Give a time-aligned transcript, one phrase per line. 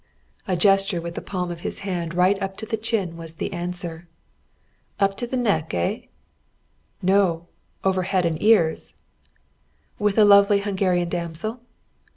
[0.47, 3.53] A gesture with the palm of his hand right up to the chin was the
[3.53, 4.07] answer.
[4.99, 6.05] "Up to the neck, eh?"
[7.03, 7.49] "No,
[7.83, 8.95] over head and ears."
[9.99, 11.59] "With a lovely Hungarian damsel?"